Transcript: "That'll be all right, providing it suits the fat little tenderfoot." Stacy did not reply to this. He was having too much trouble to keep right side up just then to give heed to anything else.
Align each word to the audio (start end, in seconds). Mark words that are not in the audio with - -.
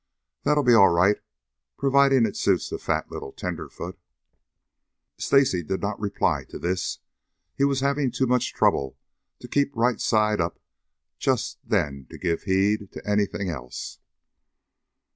"That'll 0.41 0.63
be 0.63 0.73
all 0.73 0.89
right, 0.89 1.17
providing 1.77 2.25
it 2.25 2.35
suits 2.35 2.71
the 2.71 2.79
fat 2.79 3.11
little 3.11 3.31
tenderfoot." 3.31 3.99
Stacy 5.19 5.61
did 5.61 5.79
not 5.79 5.99
reply 5.99 6.43
to 6.45 6.57
this. 6.57 6.97
He 7.55 7.65
was 7.65 7.81
having 7.81 8.09
too 8.09 8.25
much 8.25 8.51
trouble 8.51 8.97
to 9.37 9.47
keep 9.47 9.69
right 9.75 10.01
side 10.01 10.41
up 10.41 10.59
just 11.19 11.59
then 11.63 12.07
to 12.09 12.17
give 12.17 12.45
heed 12.49 12.91
to 12.93 13.07
anything 13.07 13.51
else. 13.51 13.99